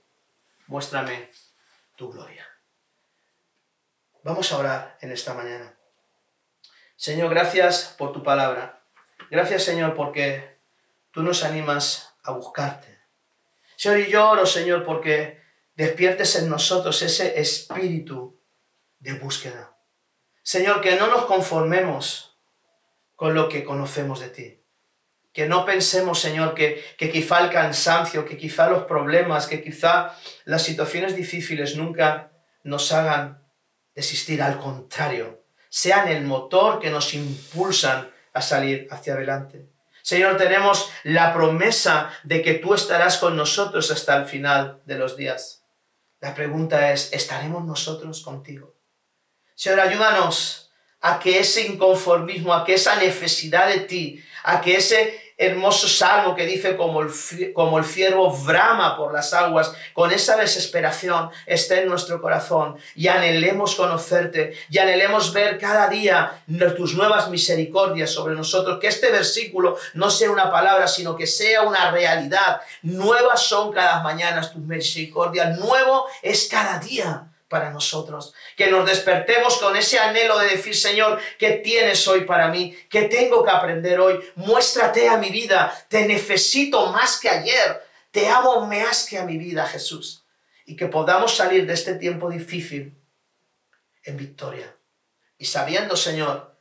[0.66, 1.28] muéstrame
[1.94, 2.51] tu gloria.
[4.24, 5.74] Vamos a orar en esta mañana.
[6.94, 8.84] Señor, gracias por tu palabra.
[9.30, 10.58] Gracias, Señor, porque
[11.10, 13.00] tú nos animas a buscarte.
[13.74, 15.40] Señor, y yo oro, Señor, porque
[15.74, 18.38] despiertes en nosotros ese espíritu
[19.00, 19.76] de búsqueda.
[20.44, 22.38] Señor, que no nos conformemos
[23.16, 24.60] con lo que conocemos de ti.
[25.32, 30.16] Que no pensemos, Señor, que, que quizá el cansancio, que quizá los problemas, que quizá
[30.44, 32.30] las situaciones difíciles nunca
[32.62, 33.41] nos hagan
[33.94, 34.42] desistir.
[34.42, 39.68] Al contrario, sean el motor que nos impulsan a salir hacia adelante.
[40.02, 45.16] Señor, tenemos la promesa de que tú estarás con nosotros hasta el final de los
[45.16, 45.62] días.
[46.20, 48.74] La pregunta es, ¿estaremos nosotros contigo?
[49.54, 55.21] Señor, ayúdanos a que ese inconformismo, a que esa necesidad de ti, a que ese
[55.36, 57.10] hermoso salmo que dice como el,
[57.52, 63.08] como el ciervo brama por las aguas, con esa desesperación esté en nuestro corazón y
[63.08, 66.42] anhelemos conocerte y anhelemos ver cada día
[66.76, 68.78] tus nuevas misericordias sobre nosotros.
[68.80, 72.60] Que este versículo no sea una palabra, sino que sea una realidad.
[72.82, 78.32] Nuevas son cada mañana tus misericordias, nuevo es cada día para nosotros.
[78.56, 82.74] Que nos despertemos con ese anhelo de decir, Señor, ¿qué tienes hoy para mí?
[82.88, 84.18] ¿Qué tengo que aprender hoy?
[84.36, 85.70] Muéstrate a mi vida.
[85.90, 87.82] Te necesito más que ayer.
[88.10, 90.24] Te amo más que a mi vida, Jesús.
[90.64, 92.96] Y que podamos salir de este tiempo difícil
[94.04, 94.74] en victoria.
[95.36, 96.56] Y sabiendo, Señor,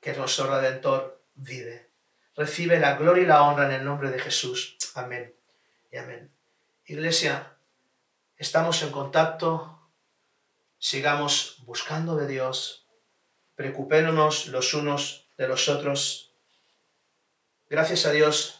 [0.00, 1.90] que nuestro Redentor vive.
[2.34, 4.78] Recibe la gloria y la honra en el nombre de Jesús.
[4.94, 5.34] Amén
[5.92, 6.30] y amén.
[6.86, 7.52] Iglesia,
[8.38, 9.79] estamos en contacto
[10.80, 12.88] sigamos buscando de Dios,
[13.54, 16.32] preocupémonos los unos de los otros.
[17.68, 18.56] Gracias a Dios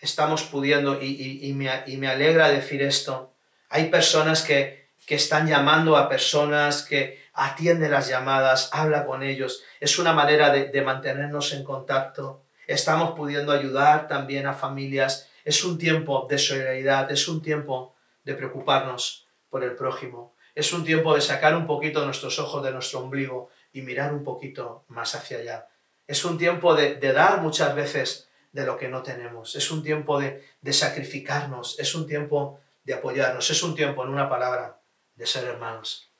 [0.00, 3.34] estamos pudiendo, y, me, alegra decir esto,
[3.68, 9.62] hay personas que, que están llamando a personas que atienden las llamadas, habla con ellos.
[9.80, 12.44] Es una manera de, de, mantenernos en contacto.
[12.66, 15.28] Estamos pudiendo ayudar también a familias.
[15.44, 17.94] Es un tiempo de solidaridad, es un tiempo
[18.24, 20.33] de preocuparnos por el prójimo.
[20.54, 24.22] Es un tiempo de sacar un poquito nuestros ojos de nuestro ombligo y mirar un
[24.22, 25.68] poquito más hacia allá.
[26.06, 29.56] Es un tiempo de, dar muchas veces de lo que no tenemos.
[29.56, 31.78] Es un tiempo de, de sacrificarnos.
[31.80, 33.50] Es un tiempo de apoyarnos.
[33.50, 34.78] Es un tiempo, en una palabra,
[35.16, 36.10] de ser hermanos.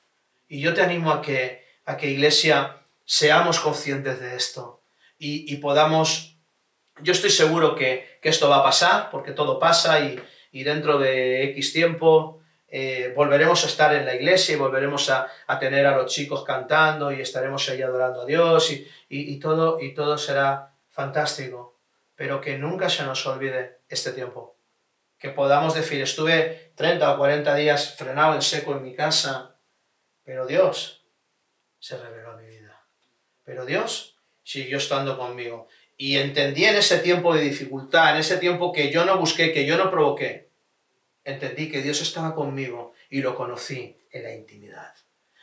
[0.49, 4.81] Y yo te animo a que, a que iglesia, seamos conscientes de esto
[5.17, 6.37] y, y podamos...
[7.01, 10.19] Yo estoy seguro que, que, esto va a pasar, porque todo pasa y,
[10.51, 15.31] y dentro de X tiempo eh, volveremos a estar en la iglesia y volveremos a,
[15.59, 18.71] tener a los chicos cantando y estaremos ahí adorando a Dios
[19.09, 21.79] y, todo, y todo será fantástico.
[22.15, 24.57] Pero que nunca se nos olvide este tiempo.
[25.17, 29.57] Que podamos decir, estuve 30 o 40 días frenado en seco en mi casa,
[30.23, 31.05] pero Dios
[31.79, 32.85] se reveló a mi vida.
[33.43, 35.67] Pero Dios siguió estando conmigo.
[35.97, 39.65] Y entendí en ese tiempo de dificultad, en ese tiempo que yo no busqué, que
[39.65, 40.44] yo no provoqué,
[41.25, 44.93] entendí que Dios estaba conmigo y lo conocí en la intimidad.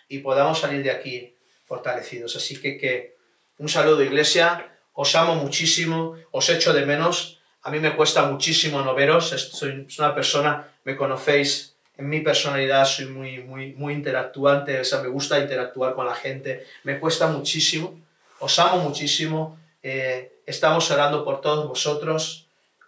[0.09, 2.37] Y podamos salir de aquí fortalecidos.
[2.37, 3.17] Así que, que
[3.59, 7.41] un saludo iglesia, os amo muchísimo, os echo de menos.
[7.63, 12.85] A mí me cuesta muchísimo no veros, soy una persona, me conocéis, en mi personalidad.
[12.85, 17.27] Soy muy, muy, muy interactuante, o sea, me gusta interactuar con la gente, me cuesta
[17.29, 18.01] muchísimo,
[18.39, 22.42] os amo muchísimo, eh, estamos orando por todos vosotros,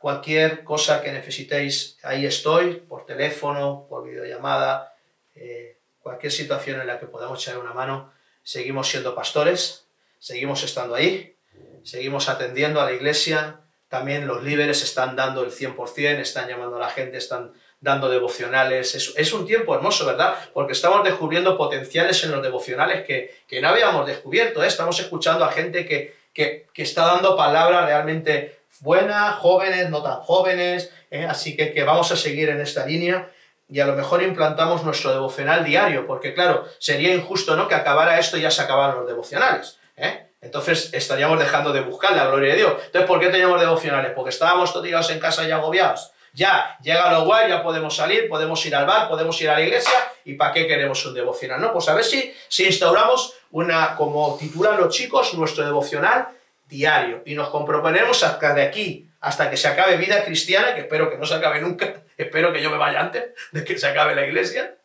[0.05, 4.95] cualquier cosa que necesitéis, ahí estoy, por teléfono, por videollamada,
[5.35, 9.87] eh, cualquier situación en la que podamos echar una mano, seguimos siendo pastores,
[10.19, 11.39] seguimos estando ahí,
[11.85, 16.81] seguimos atendiendo a la iglesia, también los líderes están dando el 100%, están llamando a
[16.81, 19.15] la gente, están dando devocionales.
[19.17, 20.37] Es, un tiempo hermoso, ¿verdad?
[20.53, 24.63] Porque estamos descubriendo potenciales en los devocionales que, no habíamos descubierto.
[24.63, 24.67] ¿eh?
[24.67, 30.93] Estamos escuchando a gente que, que, está dando palabras realmente buenas, jóvenes, no tan jóvenes.
[31.11, 31.27] ¿eh?
[31.29, 33.31] Así que, que vamos a seguir en esta línea
[33.69, 37.67] y a lo mejor implantamos nuestro devocional diario, porque claro, sería injusto ¿no?
[37.67, 39.79] que acabara esto y ya se acabaran los devocionales.
[39.97, 40.29] ¿eh?
[40.41, 42.73] Entonces estaríamos dejando de buscar la gloria de Dios.
[42.87, 44.13] Entonces, ¿por qué teníamos devocionales?
[44.15, 46.13] Porque estábamos todos en casa y agobiados.
[46.35, 49.63] Ya, llega lo guay, ya podemos salir, podemos ir al bar, podemos ir a la
[49.63, 49.95] iglesia,
[50.25, 51.61] ¿y para qué queremos un devocional?
[51.61, 56.34] No, pues a ver si, si instauramos una, como titulan los chicos, nuestro devocional
[56.67, 61.11] diario, y nos comproponemos hasta de aquí, hasta que se acabe vida cristiana, que espero
[61.11, 64.15] que no se acabe nunca, espero que yo me vaya antes de que se acabe
[64.15, 64.79] la iglesia,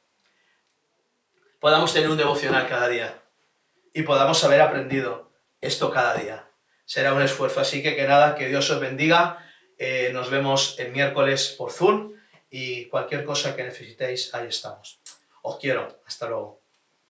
[1.60, 3.16] podamos tener un devocional cada día,
[3.94, 6.46] y podamos haber aprendido esto cada día.
[6.86, 9.46] Será un esfuerzo, así que que nada, que Dios os bendiga
[9.82, 12.12] eh, nos vemos el miércoles por Zoom
[12.50, 15.00] y cualquier cosa que necesitéis, ahí estamos.
[15.42, 16.02] Os quiero.
[16.06, 16.59] Hasta luego.